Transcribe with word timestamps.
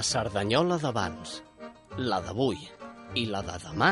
La 0.00 0.04
Cerdanyola 0.04 0.78
d'abans, 0.80 1.32
la 2.00 2.22
d'avui 2.24 2.56
i 3.20 3.26
la 3.28 3.42
de 3.44 3.58
demà, 3.60 3.90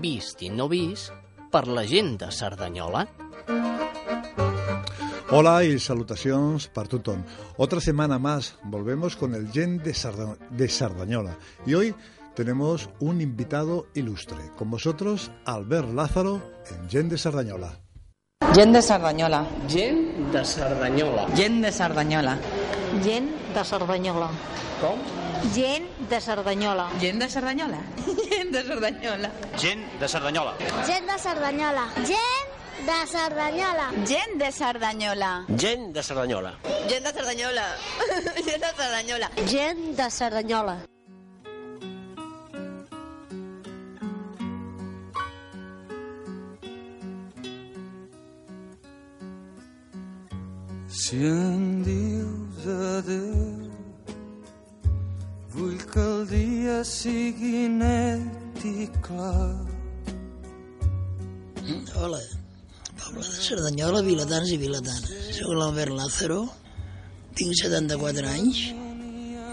vist 0.00 0.40
i 0.40 0.48
no 0.48 0.70
vist, 0.72 1.10
per 1.52 1.66
la 1.68 1.82
gent 1.84 2.14
de 2.22 2.30
Cerdanyola. 2.32 3.02
Hola 5.30 5.64
y 5.64 5.78
salutaciones 5.78 6.68
para 6.68 6.88
tothom. 6.88 7.26
Otra 7.58 7.78
semana 7.82 8.18
más 8.18 8.56
volvemos 8.64 9.16
con 9.16 9.34
el 9.34 9.52
Gen 9.52 9.76
de, 9.82 9.92
Sarda- 9.92 10.38
de 10.48 10.66
Sardañola. 10.66 11.36
Y 11.66 11.74
hoy 11.74 11.94
tenemos 12.34 12.88
un 12.98 13.20
invitado 13.20 13.86
ilustre. 13.94 14.38
Con 14.56 14.70
vosotros, 14.70 15.30
Albert 15.44 15.92
Lázaro 15.92 16.40
en 16.70 16.88
Gen 16.88 17.10
de 17.10 17.18
Sardañola. 17.18 17.78
Gent 18.58 18.72
de 18.72 18.82
Cerdanyola. 18.82 19.46
Gent 19.68 20.32
de 20.32 20.44
Cerdanyola. 20.44 21.26
Gent 21.36 21.62
de 21.62 21.70
Cerdanyola. 21.70 22.38
Gent 23.04 23.28
de 23.54 23.64
Cerdanyola. 23.64 24.28
Com? 24.80 24.98
Gent 25.54 25.86
de 26.10 26.20
Cerdanyola. 26.20 26.88
Gent 27.00 27.20
de 27.22 27.28
Cerdanyola. 27.28 27.78
Gent 28.32 28.50
de 28.50 28.62
Cerdanyola. 28.64 29.30
Gent 29.56 30.00
de 30.00 30.08
Cerdanyola. 30.08 30.54
Gent 30.88 31.06
de 31.06 31.18
Cerdanyola. 31.18 31.84
Gent 32.04 32.48
de 32.88 33.06
Cerdanyola. 33.06 33.92
Gent 34.08 34.38
de 34.42 34.52
Cerdanyola. 34.52 35.32
Gent 35.56 35.92
de 35.94 36.02
Cerdanyola. 36.02 36.54
Gent 36.88 37.04
de 37.06 37.12
Cerdanyola. 37.22 37.66
Gent 38.44 38.60
de 38.60 38.70
Cerdanyola. 38.76 39.30
Gent 39.46 39.96
de 39.96 40.10
Cerdanyola. 40.10 40.97
Si 51.08 51.16
em 51.24 51.60
dius 51.86 52.64
adeu, 52.68 53.44
vull 55.54 55.78
que 55.88 56.02
el 56.04 56.26
dia 56.28 56.74
sigui 56.84 57.62
net 57.72 58.60
i 58.68 58.84
clar. 59.06 59.56
Hola, 61.96 62.20
poble 62.90 63.24
de 63.24 63.46
Cerdanyola, 63.46 64.02
vilatans 64.04 64.52
i 64.52 64.58
vilatanes. 64.60 65.14
Soc 65.38 65.54
l'Albert 65.56 65.96
Lázaro, 65.96 66.42
tinc 67.40 67.56
74 67.62 68.28
anys, 68.34 68.60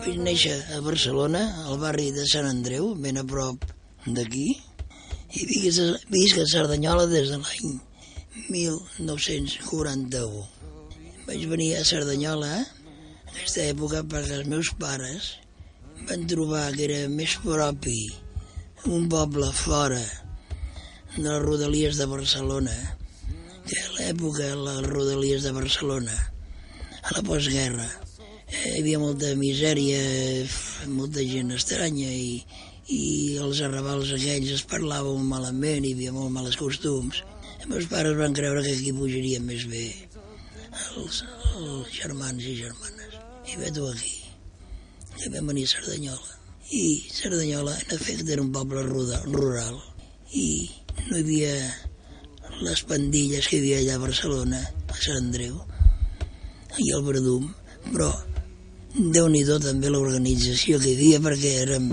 vaig 0.01 0.19
néixer 0.27 0.57
a 0.75 0.81
Barcelona, 0.83 1.45
al 1.69 1.79
barri 1.85 2.09
de 2.17 2.25
Sant 2.33 2.49
Andreu, 2.49 2.91
ben 2.99 3.21
a 3.21 3.23
prop 3.23 3.63
d'aquí, 4.09 4.59
i 5.39 5.47
visc 5.47 6.35
a 6.35 6.49
Cerdanyola 6.51 7.07
des 7.15 7.31
de 7.31 7.39
l'any 7.39 7.79
1941. 8.51 10.54
Vaig 11.25 11.47
venir 11.49 11.71
a 11.73 11.85
Cerdanyola 11.89 12.51
en 12.59 13.29
aquesta 13.31 13.63
època 13.65 14.03
perquè 14.05 14.35
els 14.37 14.49
meus 14.51 14.69
pares 14.77 15.31
van 16.05 16.27
trobar 16.29 16.67
que 16.75 16.83
era 16.85 17.07
més 17.09 17.33
propi 17.41 17.97
un 18.93 19.07
poble 19.09 19.47
fora 19.57 20.03
de 21.15 21.23
les 21.25 21.41
rodalies 21.41 21.97
de 21.97 22.05
Barcelona, 22.11 22.75
que 23.65 23.79
a 23.81 23.89
l'època 23.95 24.51
les 24.67 24.85
rodalies 24.85 25.47
de 25.47 25.53
Barcelona, 25.55 26.13
a 27.01 27.17
la 27.17 27.23
postguerra, 27.25 27.87
eh, 28.45 28.75
hi 28.75 28.81
havia 28.83 29.01
molta 29.01 29.33
misèria, 29.39 30.01
molta 30.93 31.25
gent 31.25 31.55
estranya 31.57 32.11
i, 32.11 32.43
i 32.93 33.03
els 33.41 33.63
arrabals 33.65 34.13
aquells 34.13 34.53
es 34.59 34.67
parlaven 34.75 35.25
malament, 35.31 35.89
hi 35.89 35.97
havia 35.97 36.13
molt 36.13 36.37
males 36.37 36.59
costums. 36.61 37.23
Els 37.55 37.71
meus 37.71 37.89
pares 37.89 38.19
van 38.21 38.37
creure 38.37 38.61
que 38.61 38.77
aquí 38.77 38.93
pujarien 38.93 39.49
més 39.49 39.65
bé 39.71 39.87
els, 40.99 41.23
els 41.55 41.91
germans 41.93 42.43
i 42.43 42.55
germanes. 42.59 43.17
I 43.51 43.57
veto 43.61 43.89
aquí, 43.89 44.15
que 45.15 45.31
vam 45.33 45.51
venir 45.51 45.65
a 45.67 45.73
Cerdanyola. 45.75 46.37
I 46.71 46.85
Cerdanyola, 47.13 47.75
en 47.79 47.95
efecte, 47.97 48.33
era 48.33 48.41
un 48.41 48.51
poble 48.51 48.83
rural 48.83 49.77
i 50.33 50.47
no 51.07 51.17
hi 51.17 51.21
havia 51.21 51.53
les 52.65 52.81
pandilles 52.89 53.47
que 53.47 53.57
hi 53.57 53.61
havia 53.61 53.81
allà 53.83 53.99
a 53.99 54.03
Barcelona, 54.05 54.61
a 54.89 54.97
Sant 54.99 55.19
Andreu, 55.21 55.59
i 56.81 56.91
al 56.95 57.03
Verdum, 57.05 57.49
però 57.91 58.11
déu 58.95 59.27
nhi 59.31 59.43
també 59.45 59.91
l'organització 59.91 60.79
que 60.79 60.91
hi 60.91 60.95
havia 60.99 61.23
perquè 61.23 61.57
érem 61.63 61.89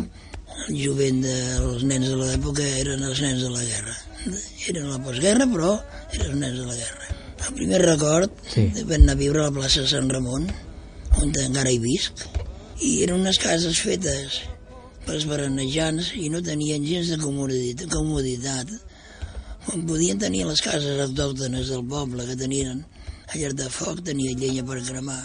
el 0.69 0.77
jovent 0.79 1.23
dels 1.25 1.83
nens 1.89 2.09
de 2.09 2.19
l'època 2.19 2.67
eren 2.83 3.03
els 3.09 3.21
nens 3.25 3.43
de 3.43 3.51
la 3.51 3.65
guerra. 3.65 3.97
Eren 4.69 4.91
la 4.91 5.03
postguerra, 5.03 5.49
però 5.51 5.75
eren 6.13 6.31
els 6.31 6.41
nens 6.45 6.61
de 6.61 6.69
la 6.69 6.79
guerra. 6.79 7.22
El 7.43 7.55
primer 7.59 7.81
record 7.83 8.33
sí. 8.47 8.69
vam 8.87 9.01
anar 9.01 9.17
a 9.17 9.21
viure 9.21 9.43
a 9.43 9.49
la 9.49 9.55
plaça 9.57 9.83
de 9.83 9.91
Sant 9.91 10.11
Ramon, 10.13 10.47
on 11.21 11.33
encara 11.45 11.73
hi 11.73 11.81
visc, 11.83 12.23
i 12.83 12.93
eren 13.05 13.21
unes 13.21 13.39
cases 13.43 13.81
fetes 13.83 14.41
pels 15.07 15.27
berenejants 15.31 16.13
i 16.19 16.29
no 16.31 16.43
tenien 16.47 16.87
gens 16.87 17.11
de 17.11 17.19
comoditat, 17.23 17.89
comoditat. 17.91 18.71
Com 19.67 19.85
podien 19.87 20.19
tenir 20.19 20.45
les 20.47 20.63
cases 20.63 21.01
autòctones 21.05 21.71
del 21.71 21.85
poble 21.91 22.27
que 22.27 22.39
tenien 22.39 22.83
a 23.31 23.39
llar 23.39 23.53
de 23.59 23.69
foc, 23.71 24.03
tenia 24.07 24.35
llenya 24.39 24.65
per 24.67 24.81
cremar 24.87 25.21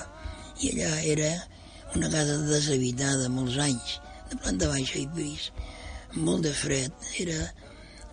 i 0.61 0.73
allà 0.73 0.91
era 1.13 1.31
una 1.95 2.09
casa 2.13 2.37
deshabitada 2.49 3.29
molts 3.33 3.57
anys 3.61 3.97
de 4.31 4.39
planta 4.41 4.69
baixa 4.73 4.99
i 5.01 5.07
pis 5.15 5.51
molt 6.17 6.45
de 6.47 6.53
fred. 6.63 7.07
Era 7.21 7.47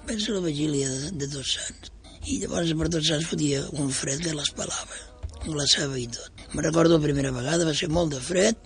penso 0.08 0.36
la 0.36 0.44
vigília 0.44 0.92
de, 0.92 1.12
de 1.24 1.28
tots 1.36 1.56
sants 1.56 1.93
i 2.26 2.38
llavors 2.42 2.72
per 2.78 2.88
tots 2.92 3.10
sants 3.12 3.28
fotia 3.30 3.64
un 3.80 3.90
fred 3.92 4.22
que 4.24 4.34
pelava 4.60 5.00
glaçava 5.44 5.98
i 6.00 6.06
tot 6.08 6.46
me 6.54 6.64
recordo 6.64 6.96
la 6.98 7.04
primera 7.04 7.34
vegada 7.34 7.68
va 7.68 7.74
ser 7.76 7.90
molt 7.92 8.14
de 8.14 8.20
fred 8.30 8.56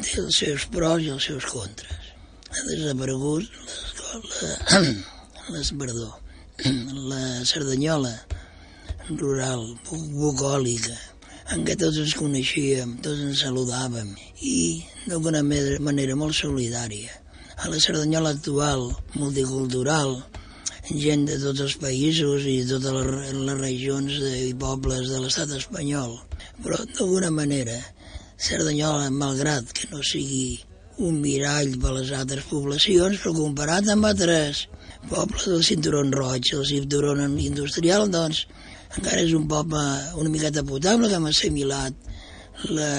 té 0.00 0.18
els 0.22 0.38
seus 0.42 0.66
pros 0.74 1.02
i 1.04 1.12
els 1.14 1.30
seus 1.30 1.46
contres 1.46 2.12
ha 2.54 2.66
desaparegut 2.70 3.46
les, 5.50 5.72
perdó 5.82 6.12
la 7.10 7.44
Cerdanyola 7.44 8.14
rural, 9.10 9.74
bu- 9.84 10.06
bucòlica, 10.16 10.94
en 11.52 11.64
què 11.66 11.74
tots 11.76 11.98
ens 12.00 12.14
coneixíem, 12.16 12.96
tots 13.04 13.20
ens 13.26 13.42
saludàvem 13.44 14.14
i 14.40 14.84
d'alguna 15.04 15.42
manera 15.44 16.16
molt 16.16 16.36
solidària. 16.38 17.10
A 17.60 17.68
la 17.68 17.80
Cerdanyola 17.82 18.32
actual, 18.32 18.86
multicultural, 19.18 20.16
gent 20.90 21.24
de 21.28 21.38
tots 21.40 21.64
els 21.64 21.76
països 21.80 22.44
i 22.50 22.58
totes 22.68 22.92
les, 22.92 23.32
les 23.48 23.60
regions 23.60 24.18
i 24.20 24.52
pobles 24.60 25.08
de 25.08 25.22
l'estat 25.22 25.54
espanyol, 25.56 26.18
però 26.62 26.80
d'alguna 26.84 27.30
manera 27.32 27.78
Cerdanyola, 28.44 29.08
malgrat 29.14 29.70
que 29.72 29.88
no 29.92 30.02
sigui 30.02 30.58
un 30.98 31.20
mirall 31.22 31.76
per 31.80 31.94
les 31.96 32.10
altres 32.14 32.44
poblacions, 32.50 33.20
però 33.22 33.32
comparat 33.36 33.88
amb 33.90 34.06
altres 34.10 34.66
pobles 35.08 35.46
del 35.48 35.64
cinturó 35.64 36.02
roig, 36.02 36.52
el 36.52 36.66
cinturó 36.66 37.14
industrial, 37.16 38.10
doncs 38.10 38.44
encara 38.94 39.22
és 39.22 39.32
un 39.34 39.48
poble 39.50 39.80
una 40.20 40.30
miqueta 40.30 40.62
potable 40.62 41.08
que 41.08 41.18
hem 41.18 41.30
assimilat 41.30 41.94
la, 42.70 42.90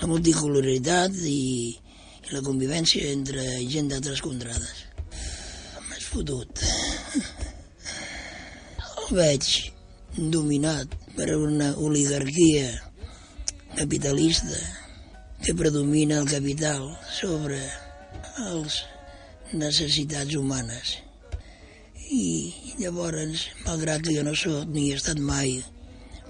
la 0.00 0.08
multicoloritat 0.08 1.18
i, 1.28 1.76
i 2.24 2.36
la 2.36 2.44
convivència 2.46 3.12
entre 3.12 3.44
gent 3.68 3.90
d'altres 3.92 4.22
contrades. 4.24 4.86
M'has 5.90 6.08
fotut. 6.08 6.64
Veig 9.10 9.72
dominat 10.14 10.92
per 11.16 11.32
una 11.34 11.72
oligarquia 11.82 12.68
capitalista 13.74 14.58
que 15.42 15.54
predomina 15.58 16.20
el 16.20 16.28
capital 16.30 16.84
sobre 17.10 17.58
les 18.38 18.76
necessitats 19.50 20.36
humanes. 20.38 20.92
I 22.06 22.76
llavors, 22.78 23.48
malgrat 23.66 24.06
que 24.06 24.14
jo 24.14 24.22
no 24.22 24.36
soc 24.38 24.70
ni 24.70 24.92
he 24.92 25.00
estat 25.00 25.18
mai 25.18 25.58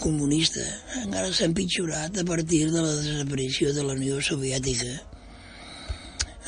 comunista 0.00 0.64
encara 1.02 1.34
s'ha 1.36 1.50
empitjorat 1.50 2.16
a 2.16 2.24
partir 2.24 2.62
de 2.72 2.80
la 2.80 2.96
desaparició 2.96 3.74
de 3.76 3.84
la 3.84 3.98
Unió 4.00 4.22
Soviètica, 4.24 4.96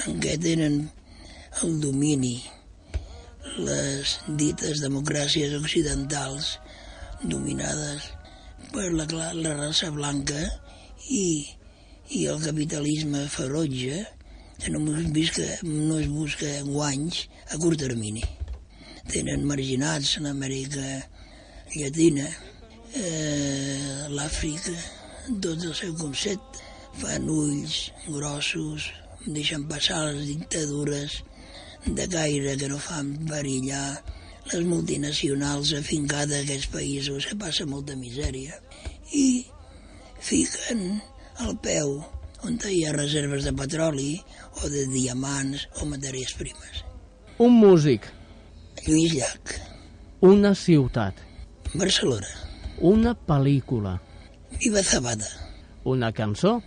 en 0.08 0.17
què 0.25 0.40
tenen 0.40 0.81
el 1.61 1.76
domini 1.84 2.38
les 3.59 4.17
dites 4.39 4.81
democràcies 4.81 5.55
occidentals 5.59 6.56
dominades 7.23 8.09
per 8.73 8.89
la, 8.94 9.06
la 9.35 9.55
raça 9.59 9.91
blanca 9.93 10.41
i, 11.11 11.47
i 12.17 12.27
el 12.31 12.41
capitalisme 12.43 13.27
ferotge 13.29 14.05
que 14.62 14.71
només 14.71 15.11
no 15.67 15.99
es 15.99 16.09
busca 16.09 16.50
guanys 16.69 17.27
a 17.50 17.59
curt 17.59 17.83
termini. 17.83 18.23
Tenen 19.11 19.43
marginats 19.49 20.17
en 20.21 20.29
Amèrica 20.31 21.03
Llatina, 21.75 22.29
eh, 22.94 24.06
l'Àfrica, 24.12 24.77
tot 25.43 25.67
el 25.67 25.75
seu 25.75 25.97
concepte. 25.99 26.62
Fan 27.00 27.27
ulls 27.33 27.89
grossos, 28.06 28.91
deixen 29.27 29.67
passar 29.67 30.05
les 30.12 30.27
dictadures 30.29 31.23
de 31.87 32.06
gaire 32.06 32.56
que 32.56 32.69
no 32.70 32.79
fan 32.79 33.14
perillar 33.29 34.02
les 34.52 34.64
multinacionals 34.67 35.73
afincades 35.79 36.38
a 36.38 36.43
aquests 36.44 36.70
països 36.73 37.29
que 37.29 37.38
passa 37.38 37.67
molta 37.67 37.96
misèria 37.99 38.58
i 39.12 39.44
fiquen 40.23 41.00
el 41.46 41.56
peu 41.62 42.00
on 42.46 42.58
hi 42.67 42.81
ha 42.84 42.94
reserves 42.94 43.44
de 43.46 43.52
petroli 43.58 44.12
o 44.62 44.70
de 44.70 44.87
diamants 44.90 45.69
o 45.81 45.87
matèries 45.87 46.34
primes. 46.38 46.82
Un 47.38 47.55
músic. 47.58 48.08
Lluís 48.87 49.14
Llach. 49.14 49.55
Una 50.26 50.55
ciutat. 50.55 51.19
Barcelona. 51.75 52.29
Una 52.79 53.14
pel·lícula. 53.14 53.94
Viva 54.58 54.82
Zapata. 54.82 55.29
Una 55.84 56.11
cançó. 56.12 56.58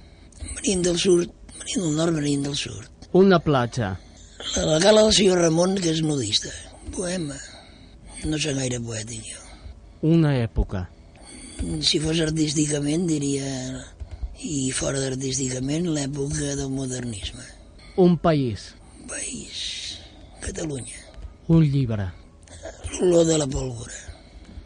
Venint 0.56 0.83
del 0.88 1.00
sud, 1.00 1.27
venint 1.59 1.83
del 1.83 1.95
nord, 2.00 2.15
venint 2.21 2.47
del 2.47 2.56
sud. 2.56 2.88
Una 3.15 3.39
platja. 3.39 3.94
La, 4.53 4.80
cala 4.80 5.01
del 5.03 5.13
senyor 5.13 5.42
Ramon, 5.42 5.75
que 5.81 5.92
és 5.92 6.01
nudista. 6.06 6.51
Poema. 6.95 7.36
No 8.25 8.38
sé 8.42 8.53
gaire 8.56 8.80
poètic, 8.80 9.25
jo. 9.33 9.42
Una 10.15 10.36
època. 10.38 10.86
Si 11.83 12.00
fos 12.03 12.19
artísticament, 12.24 13.06
diria, 13.09 13.50
i 14.45 14.69
fora 14.75 15.01
d'artísticament, 15.01 15.89
l'època 15.95 16.56
del 16.59 16.71
modernisme. 16.71 17.44
Un 18.01 18.18
país. 18.21 18.74
País. 19.09 19.62
Catalunya. 20.44 21.01
Un 21.48 21.63
llibre. 21.63 22.09
L'olor 23.00 23.25
de 23.27 23.39
la 23.41 23.48
pólvora. 23.48 24.01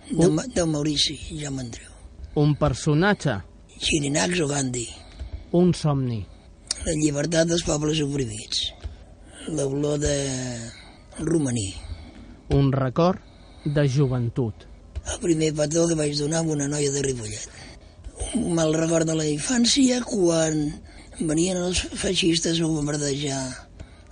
De, 0.09 0.25
un... 0.25 0.41
de 0.55 0.65
Maurici, 0.65 1.17
ja 1.37 1.51
Andreu. 1.53 1.93
Un 2.41 2.55
personatge. 2.57 3.39
Xirinacs 3.79 4.41
o 4.43 4.49
Gandhi. 4.49 4.87
Un 5.55 5.73
somni. 5.73 6.19
La 6.85 6.95
llibertat 6.97 7.49
dels 7.49 7.65
pobles 7.67 8.01
oprimits. 8.05 8.69
L'olor 9.47 10.00
de 10.00 10.15
romaní. 11.19 11.74
Un 12.50 12.71
record 12.71 13.19
de 13.65 13.88
joventut. 13.88 14.68
El 15.06 15.19
primer 15.24 15.53
petó 15.56 15.88
que 15.88 15.97
vaig 15.97 16.18
donar 16.18 16.44
a 16.44 16.50
una 16.56 16.68
noia 16.68 16.91
de 16.91 17.01
Ripollet. 17.01 17.47
Un 18.36 18.53
mal 18.53 18.74
record 18.75 19.07
de 19.07 19.15
la 19.15 19.25
infància 19.25 20.01
quan 20.06 20.59
venien 21.19 21.57
els 21.57 21.81
feixistes 22.01 22.59
a 22.59 22.68
bombardejar 22.68 23.41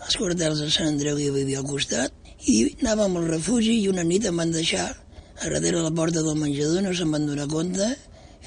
els 0.05 0.15
quartels 0.15 0.61
de 0.63 0.69
Sant 0.71 0.87
Andreu 0.93 1.17
que 1.19 1.33
vivia 1.35 1.59
al 1.61 1.67
costat 1.67 2.13
i 2.47 2.57
anàvem 2.81 3.17
al 3.19 3.27
refugi 3.31 3.77
i 3.81 3.89
una 3.91 4.05
nit 4.07 4.25
em 4.29 4.39
van 4.39 4.53
deixar 4.55 4.87
a 4.87 5.49
darrere 5.49 5.83
la 5.83 5.91
porta 5.91 6.23
del 6.23 6.39
menjador 6.39 6.83
no 6.85 6.93
se'n 6.95 7.11
van 7.13 7.27
donar 7.29 7.47
compte 7.51 7.89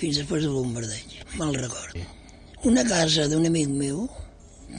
fins 0.00 0.16
després 0.20 0.46
del 0.46 0.56
bombardeig. 0.56 1.20
Mal 1.38 1.54
record. 1.54 1.96
Una 2.68 2.84
casa 2.88 3.26
d'un 3.28 3.46
amic 3.48 3.68
meu 3.68 4.06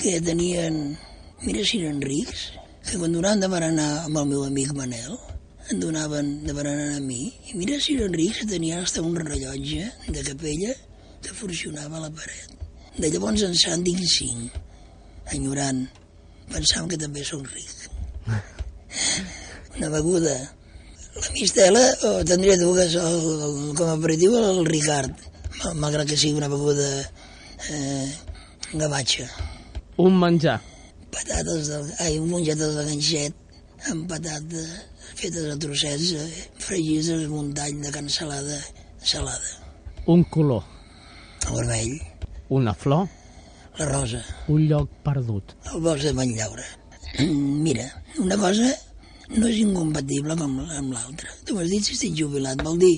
que 0.01 0.19
tenien, 0.24 0.97
mira 1.43 1.65
si 1.65 1.81
eren 1.81 2.01
rics, 2.01 2.51
que 2.85 2.97
quan 2.97 3.13
donaven 3.13 3.41
de 3.41 3.49
berenar 3.49 3.89
amb 4.05 4.21
el 4.21 4.27
meu 4.29 4.43
amic 4.45 4.73
Manel, 4.77 5.17
en 5.71 5.79
donaven 5.79 6.31
de 6.45 6.53
berenar 6.53 6.97
a 6.97 7.01
mi, 7.01 7.31
i 7.49 7.57
mira 7.57 7.79
si 7.81 7.95
eren 7.97 8.13
rics 8.13 8.41
que 8.41 8.49
tenien 8.53 8.81
hasta 8.83 9.01
un 9.01 9.15
rellotge 9.15 9.89
de 10.07 10.23
capella 10.25 10.73
que 11.21 11.33
funcionava 11.38 11.97
a 11.97 12.05
la 12.05 12.11
paret. 12.13 12.57
De 12.97 13.09
llavors 13.09 13.43
en 13.47 13.55
sant 13.57 13.85
tinc 13.88 14.01
cinc, 14.13 14.57
enyorant, 15.33 15.85
pensant 16.51 16.89
que 16.91 16.99
també 16.99 17.23
són 17.25 17.45
ric. 17.47 17.87
Una 19.77 19.89
beguda, 19.94 20.35
la 21.15 21.29
mistela, 21.35 21.83
o 22.07 22.11
tindria 22.27 22.57
dues 22.59 22.97
el, 22.99 23.21
el, 23.47 23.55
com 23.77 23.87
a 23.89 23.95
aperitiu 23.97 24.35
el 24.39 24.65
Ricard, 24.67 25.29
malgrat 25.75 26.09
que 26.09 26.17
sigui 26.17 26.39
una 26.39 26.49
beguda 26.51 26.89
eh, 27.69 28.09
gavatxa. 28.73 29.27
Un 30.01 30.19
menjar. 30.19 30.59
Patates, 31.11 31.67
del, 31.67 31.91
ai, 31.99 32.17
un 32.19 32.29
mongetes 32.31 32.75
de 32.77 32.85
ganxet 32.87 33.89
amb 33.89 34.07
patates 34.09 34.69
fetes 35.15 35.47
a 35.51 35.57
trossets, 35.59 36.11
eh, 36.13 36.29
fregides 36.57 37.09
un 37.09 37.25
muntany 37.29 37.81
de 37.81 37.91
cansalada 37.91 38.59
salada. 39.03 39.49
Un 40.05 40.23
color. 40.23 40.63
El 41.47 41.55
vermell. 41.55 42.01
Una 42.49 42.73
flor. 42.73 43.07
La 43.77 43.85
rosa. 43.85 44.21
Un 44.47 44.67
lloc 44.69 44.89
perdut. 45.03 45.55
El 45.73 45.81
bosc 45.81 46.03
de 46.03 46.13
Manllaure. 46.13 46.65
Mira, 47.19 47.85
una 48.19 48.37
cosa 48.37 48.71
no 49.31 49.47
és 49.47 49.61
incompatible 49.63 50.35
com 50.39 50.59
amb 50.63 50.93
l'altra. 50.93 51.29
Tu 51.45 51.55
m'has 51.55 51.69
dit 51.71 51.85
si 51.85 51.95
estic 51.97 52.17
jubilat, 52.19 52.63
vol 52.65 52.79
dir, 52.81 52.97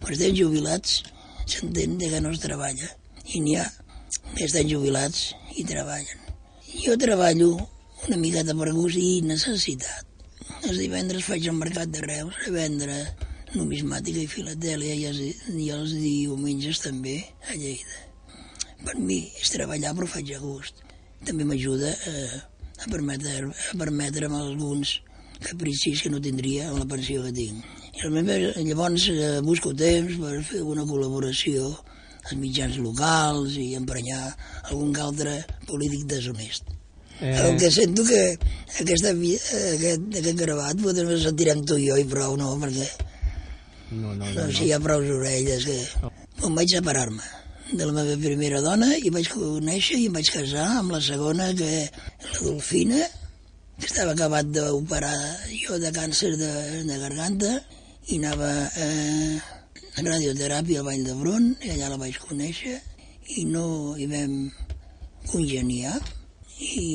quan 0.00 0.12
estem 0.16 0.34
jubilats 0.36 1.02
s'entén 1.46 1.98
que 1.98 2.20
no 2.20 2.32
es 2.34 2.42
treballa. 2.42 2.90
I 3.34 3.40
n'hi 3.40 3.56
ha 3.60 3.68
que 4.34 4.44
estan 4.48 4.68
jubilats 4.68 5.32
i 5.56 5.64
treballen. 5.68 6.21
Jo 6.72 6.94
treballo 6.96 7.50
una 8.08 8.16
miqueta 8.16 8.54
per 8.56 8.70
gust 8.72 8.96
i 8.96 9.20
necessitat. 9.26 10.06
Els 10.64 10.78
divendres 10.80 11.26
faig 11.28 11.44
el 11.50 11.58
mercat 11.58 11.90
de 11.92 12.00
Reus 12.00 12.38
a 12.48 12.52
vendre 12.54 12.96
numismàtica 13.52 14.22
i 14.22 14.30
filatèlia 14.30 14.94
i 14.96 15.04
els, 15.10 15.20
i 15.52 15.68
els 15.74 15.92
diumenges 15.92 16.80
també 16.80 17.18
a 17.50 17.58
Lleida. 17.58 18.00
Per 18.86 18.96
mi 18.96 19.20
és 19.42 19.52
treballar 19.52 19.92
però 19.98 20.08
faig 20.14 20.32
a 20.32 20.40
gust. 20.40 20.80
També 21.28 21.44
m'ajuda 21.44 21.92
a, 21.92 22.16
a, 22.80 22.88
permetre, 22.88 23.52
a 23.52 23.78
permetre'm 23.84 24.40
alguns 24.40 24.96
capricis 25.44 26.00
que 26.02 26.10
no 26.10 26.24
tindria 26.24 26.70
amb 26.70 26.80
la 26.80 26.88
pensió 26.88 27.26
que 27.26 27.36
tinc. 27.36 27.68
I 28.00 28.64
llavors 28.70 29.10
eh, 29.12 29.40
busco 29.44 29.76
temps 29.76 30.16
per 30.24 30.38
fer 30.48 30.64
una 30.64 30.88
col·laboració 30.88 31.74
als 32.22 32.38
mitjans 32.38 32.78
locals 32.82 33.56
i 33.58 33.72
emprenyar 33.78 34.22
algun 34.70 34.94
altre 35.02 35.40
polític 35.68 36.06
deshonest. 36.10 36.70
Eh... 37.20 37.34
El 37.34 37.58
que 37.60 37.70
sento 37.70 38.04
que 38.06 38.22
aquesta, 38.80 39.12
aquest, 39.12 40.08
aquest 40.22 40.38
gravat 40.38 40.82
potser 40.82 41.06
ens 41.06 41.26
sentirem 41.28 41.64
tu 41.66 41.78
i 41.78 41.88
jo 41.90 41.98
i 42.00 42.06
prou, 42.08 42.36
no? 42.40 42.54
Perquè 42.62 42.88
no, 43.92 44.14
no, 44.14 44.14
no, 44.14 44.26
no, 44.26 44.46
no. 44.46 44.50
si 44.54 44.68
hi 44.68 44.74
ha 44.74 44.80
prou 44.82 45.04
orelles 45.18 45.68
que... 45.68 45.78
Em 46.42 46.54
vaig 46.58 46.72
separar-me 46.72 47.22
de 47.72 47.86
la 47.86 47.94
meva 47.94 48.16
primera 48.20 48.60
dona 48.64 48.88
i 48.98 49.10
vaig 49.12 49.28
conèixer 49.32 49.98
i 50.00 50.06
em 50.08 50.16
vaig 50.16 50.30
casar 50.32 50.68
amb 50.78 50.94
la 50.96 51.00
segona 51.04 51.50
que 51.56 51.70
la 51.84 52.38
Dolfina 52.40 53.00
que 53.78 53.88
estava 53.88 54.12
acabat 54.16 54.50
d'operar 54.54 55.16
jo 55.52 55.78
de 55.80 55.92
càncer 55.94 56.34
de, 56.40 56.52
de 56.88 56.98
garganta 57.04 57.52
i 58.12 58.18
anava 58.18 58.50
eh, 58.76 59.38
a 59.92 60.00
radioteràpia 60.00 60.80
al 60.80 60.86
Vall 60.86 61.02
d'Hebron 61.04 61.48
i 61.60 61.70
allà 61.74 61.90
la 61.92 61.98
vaig 62.00 62.16
conèixer 62.24 62.78
i 63.36 63.44
no 63.44 63.92
hi 64.00 64.06
vam 64.08 64.36
congeniar 65.28 65.98
i 66.64 66.86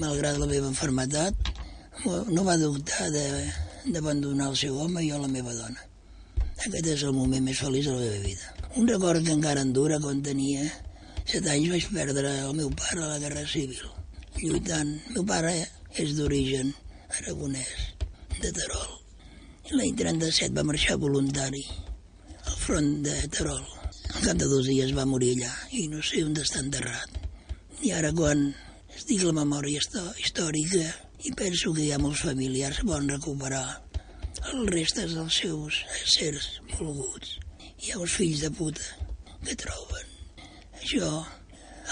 malgrat 0.00 0.40
la 0.40 0.48
meva 0.50 0.70
enfermetat 0.72 1.52
no 2.04 2.42
va 2.46 2.56
dubtar 2.58 3.06
d'abandonar 3.14 4.48
el 4.50 4.56
seu 4.58 4.80
home 4.82 5.04
i 5.04 5.12
jo 5.12 5.20
la 5.22 5.30
meva 5.30 5.54
dona. 5.54 5.86
Aquest 6.66 6.90
és 6.96 7.04
el 7.06 7.14
moment 7.14 7.46
més 7.46 7.62
feliç 7.62 7.86
de 7.86 7.94
la 7.94 8.02
meva 8.02 8.26
vida. 8.26 8.50
Un 8.82 8.90
record 8.90 9.22
que 9.22 9.36
encara 9.36 9.62
em 9.62 9.72
dura 9.76 10.00
quan 10.02 10.22
tenia 10.26 10.66
set 11.30 11.46
anys 11.54 11.70
vaig 11.70 11.88
perdre 11.94 12.34
el 12.48 12.52
meu 12.58 12.74
pare 12.74 13.04
a 13.04 13.12
la 13.14 13.22
Guerra 13.22 13.46
Civil, 13.46 13.86
lluitant. 14.42 14.90
El 15.06 15.20
meu 15.20 15.28
pare 15.30 15.54
és 16.02 16.18
d'origen 16.18 16.74
aragonès, 17.20 17.72
de 18.42 18.50
Terol. 18.50 19.00
L'any 19.70 19.94
37 19.96 20.52
va 20.58 20.66
marxar 20.66 20.98
voluntari 21.00 21.62
al 22.54 22.60
front 22.60 23.02
de 23.02 23.14
Terol. 23.34 23.64
Al 24.14 24.22
cap 24.22 24.36
de 24.38 24.46
dos 24.46 24.68
dies 24.70 24.92
va 24.94 25.04
morir 25.10 25.32
allà 25.34 25.50
i 25.74 25.88
no 25.90 26.02
sé 26.06 26.20
on 26.22 26.36
està 26.38 26.60
enterrat. 26.62 27.16
I 27.82 27.90
ara 27.98 28.12
quan 28.14 28.44
estic 28.94 29.24
la 29.26 29.34
memòria 29.34 29.82
històrica 30.22 30.84
i 31.26 31.32
penso 31.34 31.72
que 31.74 31.82
hi 31.82 31.90
ha 31.90 31.98
molts 31.98 32.22
familiars 32.28 32.78
que 32.78 32.86
poden 32.86 33.10
recuperar 33.10 33.64
els 34.52 34.70
restes 34.70 35.16
dels 35.18 35.40
seus 35.42 35.80
éssers 35.98 36.48
volguts. 36.76 37.40
Hi 37.82 37.90
ha 37.90 38.00
uns 38.06 38.14
fills 38.20 38.46
de 38.46 38.52
puta 38.54 38.86
que 39.42 39.58
troben 39.58 40.14
això 40.78 41.10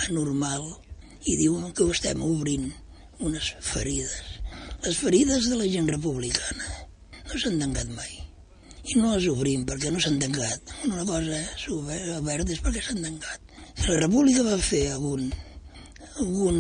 anormal 0.06 0.68
i 1.26 1.38
diuen 1.42 1.72
que 1.74 1.88
ho 1.88 1.96
estem 1.96 2.22
obrint 2.22 2.70
unes 3.18 3.54
ferides. 3.72 4.38
Les 4.86 4.98
ferides 4.98 5.50
de 5.50 5.58
la 5.58 5.70
gent 5.74 5.90
republicana 5.90 6.74
no 7.26 7.38
s'han 7.38 7.58
tancat 7.66 7.96
mai. 7.98 8.21
I 8.90 8.98
no 8.98 9.12
les 9.14 9.28
obrim 9.30 9.62
perquè 9.68 9.92
no 9.92 10.00
s'han 10.02 10.18
tancat. 10.22 10.72
Una 10.88 11.04
cosa 11.06 11.38
oberta 11.76 12.54
és 12.54 12.62
perquè 12.64 12.82
s'han 12.82 13.02
tancat. 13.04 13.54
La 13.86 14.00
república 14.00 14.44
va 14.46 14.58
fer 14.58 14.82
algun, 14.92 15.30
algun 16.20 16.58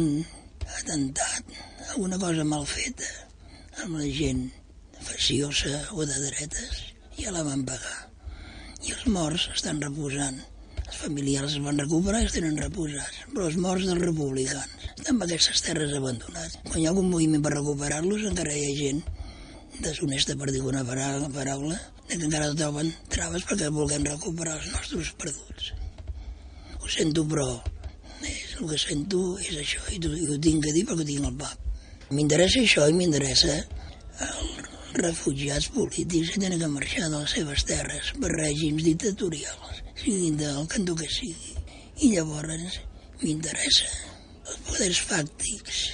atemptat, 0.78 1.58
alguna 1.90 2.18
cosa 2.22 2.46
mal 2.48 2.64
feta 2.68 3.10
amb 3.82 3.98
la 3.98 4.08
gent 4.14 4.46
faciosa 5.02 5.82
o 5.96 6.06
de 6.06 6.14
dretes, 6.28 6.80
ja 7.18 7.34
la 7.34 7.42
van 7.46 7.66
pagar. 7.66 7.98
I 8.86 8.94
els 8.94 9.06
morts 9.14 9.48
estan 9.54 9.82
reposant. 9.82 10.38
Els 10.82 10.98
familiars 11.00 11.56
es 11.56 11.64
van 11.64 11.78
recuperar 11.80 12.20
i 12.22 12.28
es 12.28 12.34
tenen 12.36 12.58
reposats, 12.60 13.22
però 13.32 13.48
els 13.48 13.58
morts 13.64 13.86
dels 13.88 14.02
republicans 14.02 14.88
estan 14.92 15.16
en 15.16 15.26
aquestes 15.26 15.62
terres 15.66 15.94
abandonats. 15.98 16.58
Quan 16.68 16.80
hi 16.80 16.86
ha 16.86 16.92
algun 16.92 17.10
moviment 17.10 17.42
per 17.44 17.54
recuperar-los, 17.56 18.26
encara 18.30 18.54
hi 18.54 18.66
ha 18.66 18.74
gent 18.78 19.02
deshonesta, 19.80 20.36
per 20.36 20.50
dir 20.52 20.62
una 20.66 20.84
paraula, 20.84 21.78
de 22.08 22.18
que 22.18 22.26
encara 22.26 22.52
troben 22.54 22.90
traves 23.12 23.46
perquè 23.48 23.70
vulguem 23.72 24.04
recuperar 24.04 24.58
els 24.58 24.68
nostres 24.74 25.12
perduts. 25.18 25.72
Ho 26.82 26.90
sento, 26.90 27.24
però 27.28 27.46
és, 28.26 28.56
el 28.58 28.68
que 28.68 28.78
sento 28.78 29.22
és 29.40 29.56
això, 29.62 29.80
i, 29.94 30.00
i 30.02 30.28
ho 30.28 30.38
tinc 30.42 30.68
a 30.68 30.74
dir 30.74 30.84
perquè 30.88 31.06
ho 31.06 31.08
tinc 31.08 31.28
al 31.28 31.38
pap. 31.40 31.70
M'interessa 32.12 32.60
això 32.60 32.84
i 32.90 32.96
m'interessa 32.98 33.56
els 34.26 34.70
refugiats 34.98 35.70
polítics 35.72 36.34
que 36.34 36.42
tenen 36.42 36.60
que 36.60 36.68
marxar 36.68 37.08
de 37.08 37.22
les 37.22 37.36
seves 37.38 37.64
terres 37.64 38.12
per 38.20 38.32
règims 38.34 38.84
dictatorials, 38.84 39.82
siguin 40.02 40.36
del 40.40 40.66
cantó 40.68 40.96
que 40.98 41.08
sigui. 41.08 41.56
I 42.02 42.14
llavors 42.16 42.80
m'interessa 43.22 43.88
els 44.42 44.64
poders 44.68 45.00
fàctics 45.08 45.84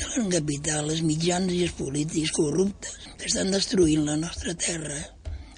de 0.00 0.06
la 0.06 0.14
gran 0.14 0.30
capital, 0.32 0.90
els 0.90 1.02
mitjans 1.04 1.52
i 1.52 1.62
els 1.66 1.74
polítics 1.76 2.32
corruptes 2.32 2.96
que 3.18 3.28
estan 3.28 3.50
destruint 3.52 4.06
la 4.06 4.16
nostra 4.16 4.54
terra. 4.56 4.98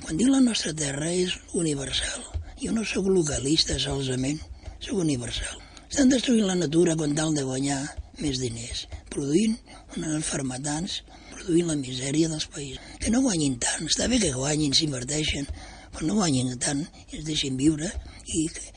Quan 0.03 0.19
dic 0.19 0.31
la 0.33 0.41
nostra 0.43 0.73
terra 0.75 1.11
és 1.15 1.37
universal. 1.55 2.25
Jo 2.63 2.73
no 2.75 2.83
sóc 2.87 3.07
localista 3.07 3.79
solament, 3.79 4.41
sóc 4.83 4.99
universal. 4.99 5.61
Estan 5.87 6.11
destruint 6.11 6.49
la 6.49 6.59
natura 6.59 6.97
quan 6.99 7.15
tal 7.15 7.35
de 7.37 7.45
guanyar 7.47 7.79
més 8.19 8.41
diners, 8.43 8.87
produint 9.13 9.55
unes 9.97 10.17
enfermetants, 10.19 11.01
produint 11.37 11.71
la 11.71 11.79
misèria 11.79 12.31
dels 12.33 12.49
països. 12.51 12.83
Que 12.99 13.15
no 13.15 13.23
guanyin 13.23 13.59
tant, 13.63 13.87
està 13.87 14.09
bé 14.11 14.19
que 14.23 14.35
guanyin, 14.35 14.75
s'inverteixen, 14.75 15.49
però 15.93 16.09
no 16.09 16.19
guanyin 16.19 16.55
tant 16.59 16.83
es 17.13 17.27
deixin 17.29 17.59
viure 17.61 17.91
i 18.27 18.47
que, 18.51 18.71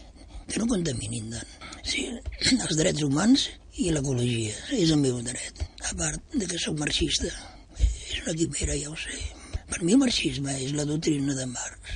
que 0.51 0.61
no 0.61 0.69
contaminin 0.69 1.31
tant. 1.33 1.53
Sí, 1.85 2.09
els 2.53 2.77
drets 2.77 3.05
humans 3.05 3.49
i 3.75 3.91
l'ecologia, 3.91 4.55
és 4.77 4.91
el 4.93 5.01
meu 5.01 5.19
dret. 5.25 5.61
A 5.89 5.93
part 5.99 6.21
de 6.33 6.47
que 6.47 6.59
sóc 6.61 6.77
marxista, 6.79 7.31
és 7.81 8.21
una 8.21 8.35
quimera, 8.37 8.77
ja 8.79 8.91
ho 8.91 8.95
sé. 8.99 9.17
Per 9.71 9.81
mi 9.83 9.95
el 9.95 10.01
marxisme 10.01 10.53
és 10.63 10.71
la 10.77 10.85
doctrina 10.87 11.35
de 11.35 11.47
Marx. 11.51 11.95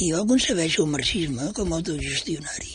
I 0.00 0.10
jo 0.10 0.24
concebeixo 0.26 0.86
el 0.86 0.92
marxisme 0.94 1.50
com 1.54 1.74
autogestionari. 1.76 2.72